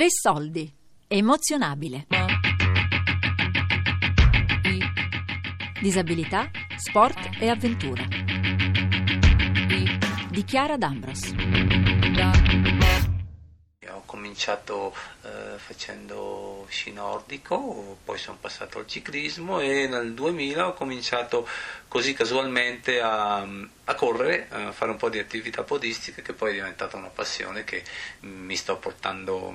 [0.00, 0.72] Tre soldi.
[1.08, 2.06] Emozionabile.
[5.78, 8.02] Disabilità, sport e avventura.
[10.30, 11.34] Di Chiara D'Ambros.
[14.30, 21.48] Cominciato eh, facendo sci nordico, poi sono passato al ciclismo e nel 2000 ho cominciato
[21.88, 26.52] così casualmente a, a, correre, a fare un po' di attività podistiche che poi è
[26.52, 27.82] diventata una passione che
[28.20, 29.52] mi sto portando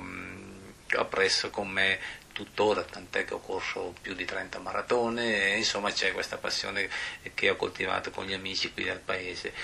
[0.94, 1.98] appresso con me
[2.32, 6.90] tuttora, tant'è che ho corso più di 30 maratone e insomma c'è questa passione
[7.32, 9.54] che ho coltivato con gli amici qui del paese.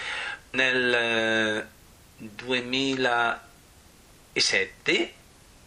[0.52, 1.68] Nel
[4.32, 5.12] 2007 eh,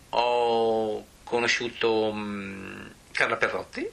[0.10, 3.90] ho conosciuto mm, Carla Perrotti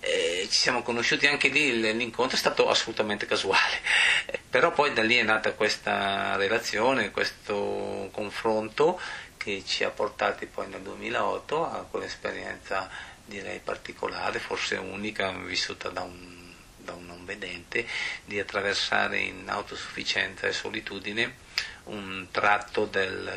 [0.00, 3.80] eh, ci siamo conosciuti anche lì, l'incontro è stato assolutamente casuale,
[4.48, 9.00] però poi da lì è nata questa relazione, questo confronto
[9.36, 12.88] che ci ha portati poi nel 2008 a quell'esperienza
[13.24, 17.84] direi particolare, forse unica, vissuta da un, da un non vedente,
[18.24, 21.44] di attraversare in autosufficienza e solitudine
[21.86, 23.30] un tratto del,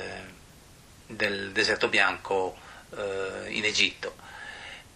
[1.08, 2.58] del deserto bianco
[2.96, 4.28] eh, in Egitto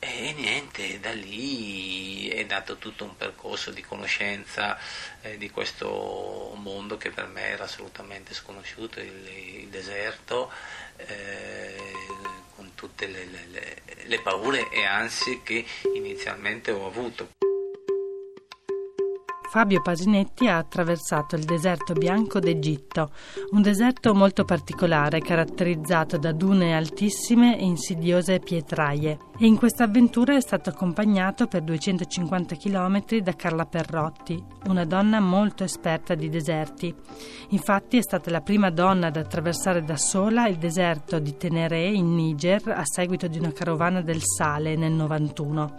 [0.04, 4.78] e niente, da lì è nato tutto un percorso di conoscenza
[5.22, 9.28] eh, di questo mondo che per me era assolutamente sconosciuto, il,
[9.62, 10.52] il deserto,
[10.98, 11.78] eh,
[12.54, 15.66] con tutte le, le, le paure e ansie che
[15.96, 17.43] inizialmente ho avuto.
[19.54, 23.12] Fabio Pasinetti ha attraversato il deserto bianco d'Egitto,
[23.52, 29.20] un deserto molto particolare caratterizzato da dune altissime e insidiose pietraie.
[29.38, 35.20] E in questa avventura è stato accompagnato per 250 km da Carla Perrotti, una donna
[35.20, 36.94] molto esperta di deserti.
[37.50, 42.16] Infatti è stata la prima donna ad attraversare da sola il deserto di Tenere in
[42.16, 45.76] Niger a seguito di una carovana del sale nel 91.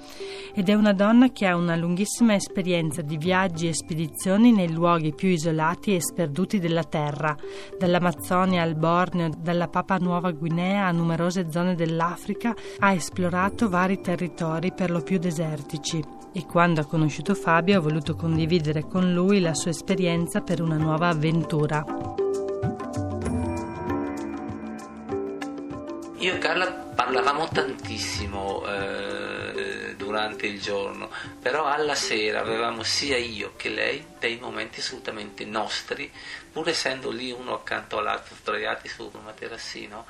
[0.54, 4.70] Ed è una donna che ha una lunghissima esperienza di viaggi viaggi e spedizioni nei
[4.70, 7.34] luoghi più isolati e sperduti della Terra,
[7.78, 14.72] dall'Amazzonia al Borneo, dalla Papua Nuova Guinea a numerose zone dell'Africa, ha esplorato vari territori
[14.72, 16.02] per lo più desertici
[16.32, 20.76] e quando ha conosciuto Fabio ha voluto condividere con lui la sua esperienza per una
[20.76, 21.84] nuova avventura.
[26.18, 28.62] Io e Carla parlavamo tantissimo.
[28.66, 29.33] Eh
[30.14, 31.10] durante il giorno,
[31.42, 36.08] però alla sera avevamo sia io che lei dei momenti assolutamente nostri,
[36.52, 40.06] pur essendo lì uno accanto all'altro sdraiati su un materassino,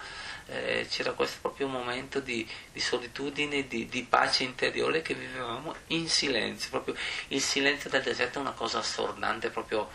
[0.48, 6.06] eh, c'era questo proprio momento di, di solitudine, di, di, pace interiore che vivevamo in
[6.06, 6.94] silenzio, proprio
[7.28, 9.88] il silenzio del deserto è una cosa assordante, proprio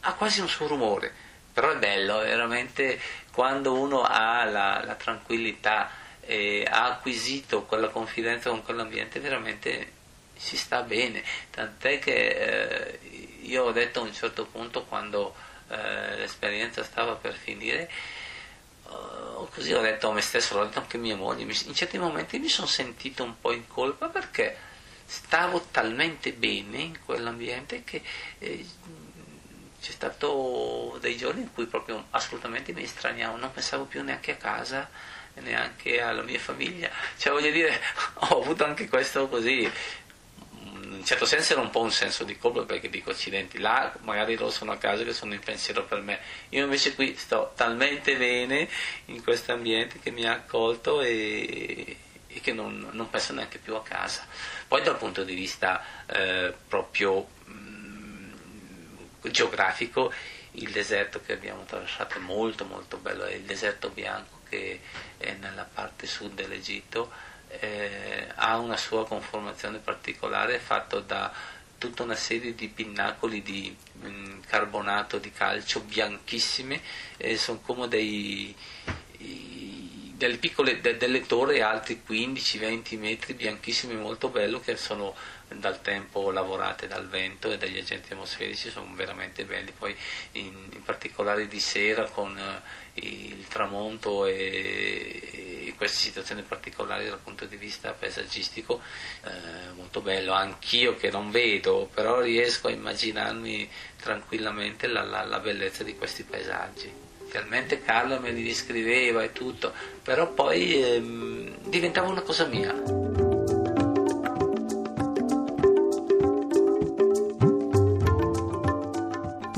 [0.00, 1.12] ha quasi un suo rumore,
[1.52, 2.98] però è bello, veramente
[3.30, 9.92] quando uno ha la, la tranquillità eh, ha acquisito quella confidenza con quell'ambiente, veramente
[10.36, 11.24] si sta bene.
[11.50, 12.98] Tant'è che eh,
[13.42, 15.34] io ho detto a un certo punto, quando
[15.68, 17.90] eh, l'esperienza stava per finire,
[18.88, 21.96] uh, così ho detto a me stesso, l'ho detto anche a mia moglie, in certi
[21.96, 24.54] momenti mi sono sentito un po' in colpa perché
[25.06, 28.02] stavo talmente bene in quell'ambiente che
[28.38, 28.66] eh,
[29.80, 34.36] c'è stato dei giorni in cui proprio assolutamente mi straniavo, non pensavo più neanche a
[34.36, 34.90] casa
[35.40, 36.90] neanche alla mia famiglia.
[37.16, 37.80] Cioè, voglio dire,
[38.30, 39.70] ho avuto anche questo così.
[40.90, 44.36] In certo senso era un po' un senso di colpa perché dico accidenti, là magari
[44.36, 46.18] loro sono a casa che sono in pensiero per me.
[46.50, 48.68] Io invece qui sto talmente bene
[49.06, 51.96] in questo ambiente che mi ha accolto e,
[52.26, 54.26] e che non, non, penso neanche più a casa.
[54.66, 60.12] Poi dal punto di vista eh, proprio mh, mm, geografico,
[60.52, 64.80] il deserto che abbiamo attraversato è molto molto bello, è il deserto bianco che
[65.16, 67.10] è nella parte sud dell'Egitto,
[67.48, 71.32] eh, ha una sua conformazione particolare fatto da
[71.78, 76.80] tutta una serie di pinnacoli di mh, mm, carbonato di calcio bianchissime,
[77.16, 78.54] eh, sono come dei,
[79.18, 79.57] i,
[80.18, 85.14] delle piccole de, delle torri alti 15-20 metri, bianchissime, molto bello, che sono
[85.48, 89.96] dal tempo lavorate dal vento e dagli agenti atmosferici, sono veramente belli, poi
[90.32, 92.60] in, in particolare di sera con eh,
[93.06, 98.80] il tramonto e, queste situazioni particolari dal punto di vista paesaggistico
[99.22, 100.32] eh, molto bello.
[100.32, 103.70] Anch'io che non vedo però riesco a immaginarmi
[104.02, 109.72] tranquillamente la, la, la bellezza di questi paesaggi talmente Carlo me li descriveva e tutto.
[110.02, 112.97] Però poi ehm, diventava una cosa mia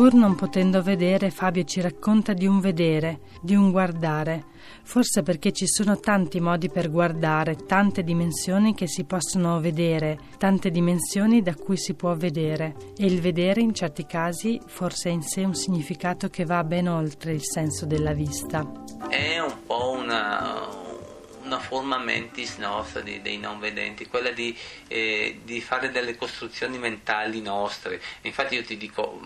[0.00, 4.46] Pur non potendo vedere, Fabio ci racconta di un vedere, di un guardare,
[4.82, 10.70] forse perché ci sono tanti modi per guardare, tante dimensioni che si possono vedere, tante
[10.70, 15.20] dimensioni da cui si può vedere, e il vedere in certi casi forse ha in
[15.20, 18.66] sé un significato che va ben oltre il senso della vista.
[19.06, 20.88] È un po' una
[21.42, 24.56] una forma mentis nostra di, dei non vedenti, quella di,
[24.86, 28.00] eh, di, fare delle costruzioni mentali nostre.
[28.22, 29.20] Infatti io ti dico,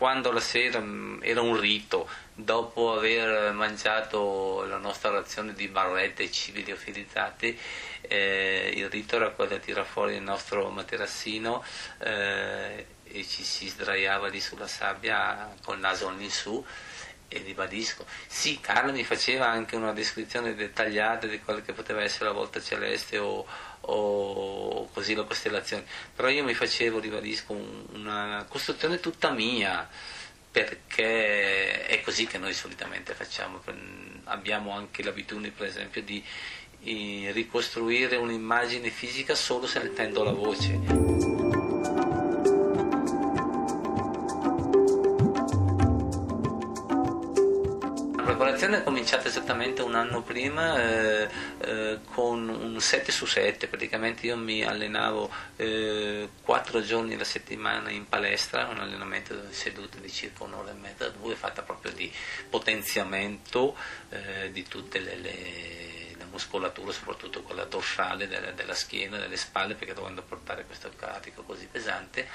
[0.00, 0.82] quando la sera
[1.20, 7.58] era un rito, dopo aver mangiato la nostra razione di barrette e cibi liofilizzati,
[8.00, 11.62] eh, il rito era quello di tirare fuori il nostro materassino
[11.98, 16.64] eh, e ci si sdraiava lì sulla sabbia col naso all'insù
[17.28, 22.24] e ribadisco, sì, Carlo mi faceva anche una descrizione dettagliata di quello che poteva essere
[22.24, 23.46] la volta celeste o,
[23.82, 25.84] o così la costellazione,
[26.14, 27.52] però io mi facevo, ribadisco,
[27.92, 29.88] una costruzione tutta mia,
[30.50, 33.62] perché è così che noi solitamente facciamo,
[34.24, 36.22] abbiamo anche l'abitudine per esempio di
[37.32, 41.39] ricostruire un'immagine fisica solo sentendo la voce.
[48.70, 51.28] Preparazione è cominciata esattamente un anno prima eh,
[51.58, 57.90] eh, con un 7 su 7, praticamente io mi allenavo eh, 4 giorni alla settimana
[57.90, 62.10] in palestra, un allenamento seduto di circa un'ora e mezza, due, fatta proprio di
[62.48, 63.76] potenziamento
[64.10, 65.99] eh, di tutte le, le
[66.30, 71.66] muscolatura, soprattutto quella dorsale della, della schiena, delle spalle, perché dovendo portare questo carico così
[71.66, 72.28] pesante.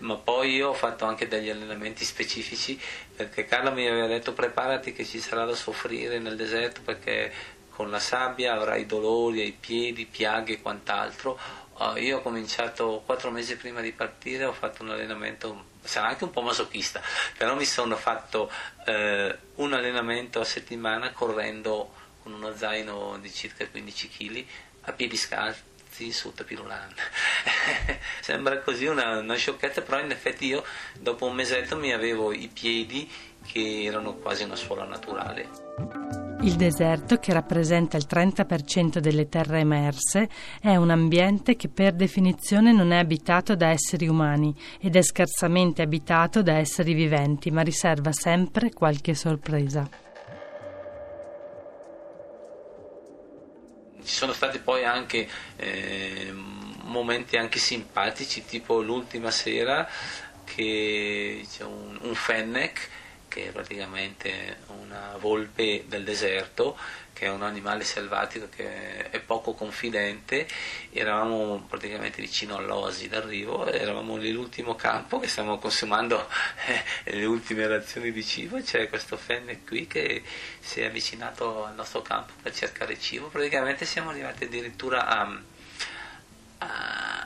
[0.00, 2.80] Ma poi io ho fatto anche degli allenamenti specifici
[3.14, 7.32] perché Carla mi aveva detto preparati che ci sarà da soffrire nel deserto perché
[7.70, 11.38] con la sabbia avrai dolori ai piedi, piaghe e quant'altro.
[11.78, 16.24] Uh, io ho cominciato quattro mesi prima di partire, ho fatto un allenamento, sarà anche
[16.24, 17.00] un po' masochista,
[17.38, 18.50] però mi sono fatto
[18.86, 24.44] uh, un allenamento a settimana correndo con uno zaino di circa 15 kg
[24.82, 26.94] a piedi scalzi su tapirulan.
[28.20, 30.64] Sembra così una, una, sciocchezza, però in effetti io
[30.98, 33.10] dopo un mesetto mi avevo i piedi
[33.46, 35.48] che erano quasi una suola naturale.
[36.42, 42.72] Il deserto, che rappresenta il 30% delle terre emerse, è un ambiente che per definizione
[42.72, 48.10] non è abitato da esseri umani ed è scarsamente abitato da esseri viventi, ma riserva
[48.12, 50.09] sempre qualche sorpresa.
[54.04, 59.88] Ci sono stati poi anche eh, momenti anche simpatici, tipo l'ultima sera
[60.44, 62.88] che c'è un, un fennec
[63.30, 66.76] che è praticamente una volpe del deserto,
[67.20, 70.48] che è un animale selvatico che è poco confidente.
[70.90, 76.26] Eravamo praticamente vicino all'oasi d'arrivo, eravamo nell'ultimo campo che stiamo consumando
[77.04, 78.58] eh, le ultime razioni di cibo.
[78.62, 80.22] C'è questo fenne qui che
[80.60, 83.26] si è avvicinato al nostro campo per cercare cibo.
[83.26, 85.38] Praticamente siamo arrivati addirittura a,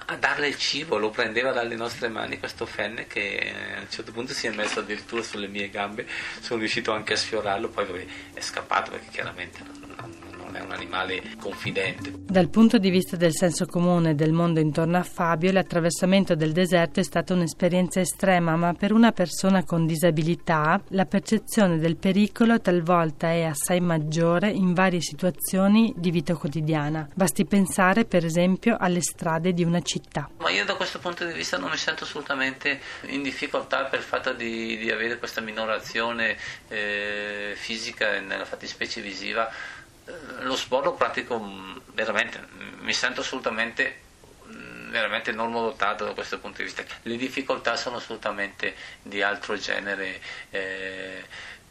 [0.07, 4.13] a darle il cibo, lo prendeva dalle nostre mani questo fenne che a un certo
[4.13, 6.07] punto si è messo addirittura sulle mie gambe,
[6.41, 12.13] sono riuscito anche a sfiorarlo, poi è scappato perché chiaramente non, è un animale confidente.
[12.17, 17.01] Dal punto di vista del senso comune del mondo intorno a Fabio, l'attraversamento del deserto
[17.01, 23.31] è stata un'esperienza estrema, ma per una persona con disabilità la percezione del pericolo talvolta
[23.31, 27.09] è assai maggiore in varie situazioni di vita quotidiana.
[27.15, 30.29] Basti pensare, per esempio, alle strade di una città.
[30.37, 34.05] Ma io da questo punto di vista non mi sento assolutamente in difficoltà per il
[34.05, 36.37] fatto di, di avere questa minorazione
[36.69, 39.51] eh, fisica nella fattispecie visiva
[40.05, 40.13] eh,
[40.43, 42.39] lo sport lo pratico mm, veramente,
[42.81, 44.01] mi sento assolutamente
[44.47, 46.85] mm, veramente normodotato da questo punto di vista.
[47.01, 50.21] Le difficoltà sono assolutamente di altro genere.
[50.51, 51.25] Eh,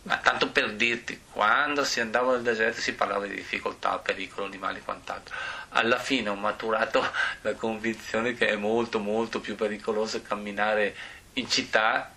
[0.04, 4.80] ma tanto per dirti, quando si andava nel deserto si parlava di difficoltà, pericolo, animali
[4.80, 5.34] e quant'altro.
[5.70, 7.02] Alla fine ho maturato
[7.42, 10.96] la convinzione che è molto molto più pericoloso camminare
[11.34, 12.12] in città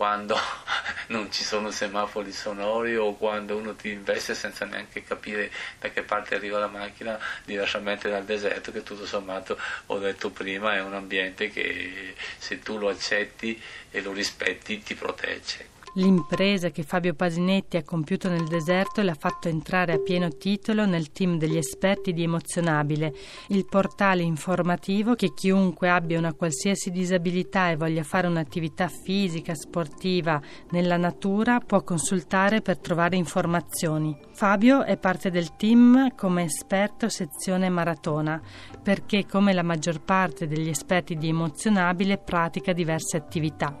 [0.00, 0.34] quando
[1.08, 6.02] non ci sono semafori sonori o quando uno ti investe senza neanche capire da che
[6.02, 10.94] parte arriva la macchina, diversamente dal deserto che tutto sommato ho detto prima è un
[10.94, 15.79] ambiente che se tu lo accetti e lo rispetti ti protegge.
[15.94, 21.10] L'impresa che Fabio Pasinetti ha compiuto nel deserto l'ha fatto entrare a pieno titolo nel
[21.10, 23.12] team degli esperti di Emozionabile,
[23.48, 30.40] il portale informativo che chiunque abbia una qualsiasi disabilità e voglia fare un'attività fisica, sportiva
[30.70, 34.16] nella natura può consultare per trovare informazioni.
[34.32, 38.40] Fabio è parte del team come esperto sezione maratona
[38.80, 43.76] perché come la maggior parte degli esperti di Emozionabile pratica diverse attività.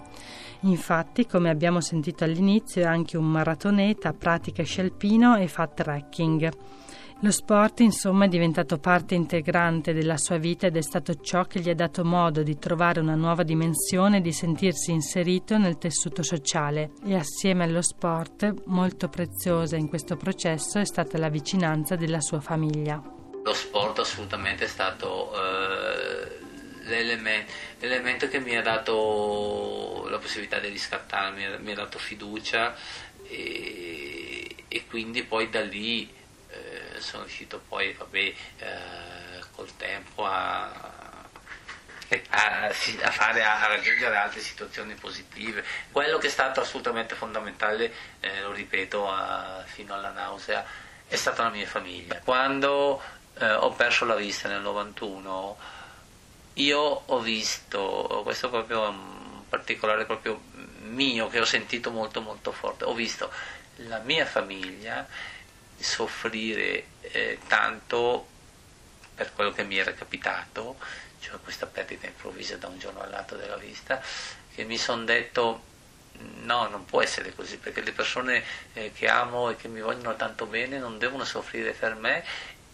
[0.62, 6.50] Infatti, come abbiamo sentito all'inizio, è anche un maratoneta, pratica sci alpino e fa trekking.
[7.22, 11.60] Lo sport, insomma, è diventato parte integrante della sua vita ed è stato ciò che
[11.60, 16.22] gli ha dato modo di trovare una nuova dimensione e di sentirsi inserito nel tessuto
[16.22, 16.92] sociale.
[17.04, 22.40] E assieme allo sport, molto preziosa in questo processo è stata la vicinanza della sua
[22.40, 23.02] famiglia.
[23.42, 26.39] Lo sport assolutamente è stato eh,
[26.90, 32.74] l'elemento, che mi ha dato la possibilità di riscattarmi, mi ha dato fiducia
[33.28, 36.18] e, e quindi poi da lì
[37.00, 38.34] sono riuscito poi, vabbè, eh,
[39.52, 40.70] col tempo a,
[42.30, 45.64] a, a, fare, a raggiungere altre situazioni positive.
[45.90, 49.12] Quello che è stato assolutamente fondamentale, eh, lo ripeto
[49.64, 50.64] fino alla nausea,
[51.06, 52.20] è stata la mia famiglia.
[52.22, 53.02] Quando
[53.38, 55.78] eh, ho perso la vista nel 91,
[56.60, 60.40] io ho visto, questo è proprio un particolare proprio
[60.82, 63.30] mio che ho sentito molto molto forte, ho visto
[63.86, 65.06] la mia famiglia
[65.78, 68.26] soffrire eh, tanto
[69.14, 70.76] per quello che mi era capitato,
[71.20, 74.00] cioè questa perdita improvvisa da un giorno all'altro della vista,
[74.54, 75.68] che mi sono detto
[76.42, 80.16] no, non può essere così, perché le persone eh, che amo e che mi vogliono
[80.16, 82.24] tanto bene non devono soffrire per me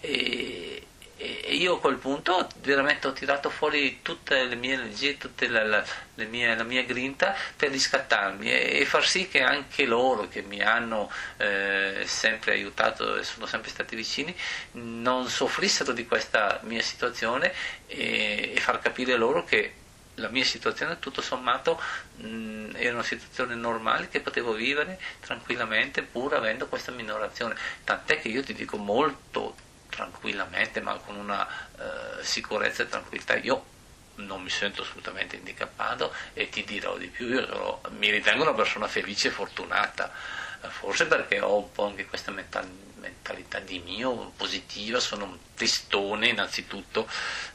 [0.01, 0.87] e,
[1.19, 5.65] e io a quel punto veramente ho tirato fuori tutte le mie energie, tutta la,
[5.65, 10.61] la, la, mia grinta per riscattarmi e, e, far sì che anche loro che mi
[10.61, 14.35] hanno eh, sempre aiutato e sono sempre stati vicini
[14.73, 17.53] non soffrissero di questa mia situazione
[17.87, 19.73] e, e far capire loro che
[20.17, 21.81] la mia situazione tutto sommato
[22.17, 27.55] mh, era una situazione normale che potevo vivere tranquillamente pur avendo questa minorazione.
[27.85, 29.55] Tant'è che io ti dico molto
[29.97, 33.35] tranquillamente, ma con una eh, sicurezza e tranquillità.
[33.37, 33.65] Io
[34.17, 38.55] non mi sento assolutamente indicappato e ti dirò di più, io sono, mi ritengo una
[38.55, 40.13] persona felice e fortunata,
[40.63, 46.29] eh, forse perché ho un po' anche questa mentalità di mio positiva, sono un testone
[46.29, 47.09] innanzitutto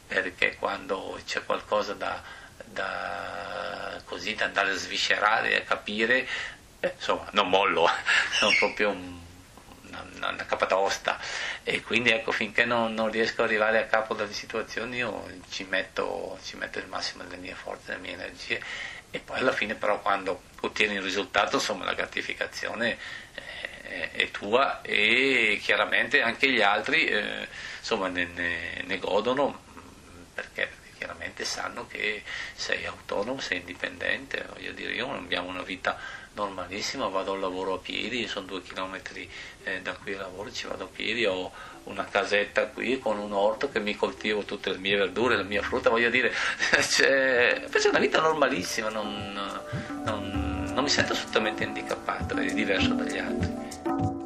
[0.08, 2.22] perché quando c'è qualcosa da,
[2.66, 6.28] da, così, da andare a sviscerare a capire,
[6.80, 7.88] eh, insomma non mollo,
[8.34, 9.20] sono proprio un
[10.16, 11.20] una, capatosta
[11.64, 15.64] e quindi ecco finché non, non, riesco ad arrivare a capo delle situazioni io ci
[15.66, 18.62] metto, ci metto il massimo delle mie forze, delle mie energie.
[19.14, 22.98] E poi alla fine però quando ottieni il risultato insomma la gratificazione
[23.82, 27.48] è, è tua e chiaramente anche gli altri eh,
[27.80, 29.64] insomma ne, ne, ne godono
[30.34, 32.22] perché chiaramente sanno che
[32.54, 35.98] sei autonomo, sei indipendente, voglio dire io non abbiamo una vita
[36.34, 39.30] normalissima, vado al lavoro a piedi, sono due chilometri
[39.64, 41.52] eh, da qui al lavoro, ci vado a piedi, ho
[41.86, 45.62] una casetta qui con un orto che mi coltivo tutte le mie verdure, la mia
[45.62, 46.32] frutta, voglio dire,
[46.70, 49.34] c'è, è una vita normalissima, non,
[50.06, 54.21] non, non mi sento assolutamente handicappato, è diverso dagli altri.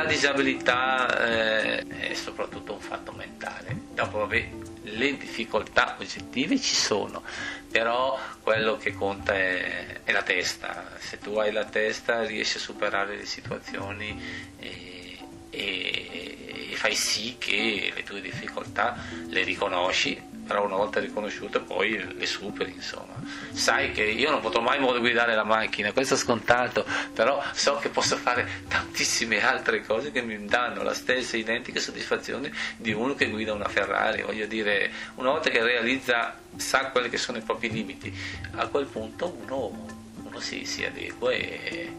[0.00, 4.48] La disabilità eh, è soprattutto un fatto mentale, dopo vabbè,
[4.84, 7.22] le difficoltà oggettive ci sono,
[7.70, 12.60] però quello che conta è, è, la testa, se tu hai la testa riesci a
[12.60, 14.18] superare le situazioni
[14.58, 15.18] e,
[15.50, 21.96] e, e fai sì che le tue difficoltà le riconosci però una volta riconosciute poi
[22.12, 23.14] le superi insomma.
[23.52, 27.88] Sai che io non potrò mai guidare la macchina questo è scontato però so che
[27.88, 33.30] posso fare tantissime altre cose che mi danno la stessa identica soddisfazione di uno che
[33.30, 34.22] guida una Ferrari.
[34.22, 38.12] Voglio dire una volta che realizza sa quelli che sono i propri limiti
[38.56, 39.86] a quel punto uno,
[40.20, 41.94] uno si, si adegua e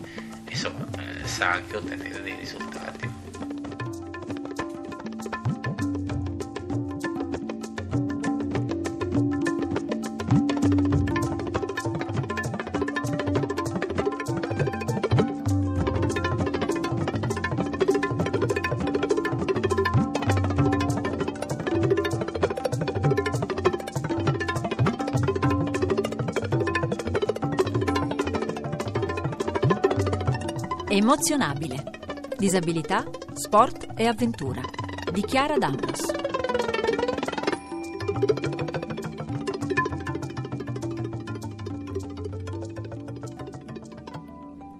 [0.50, 3.21] insomma eh, sa anche ottenere dei risultati
[30.94, 31.86] Emozionabile.
[32.38, 34.60] Disabilità, sport e avventura.
[35.10, 36.02] Di Chiara Dambros.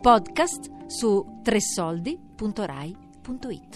[0.02, 3.71] Podcast su tressoldi.rai.it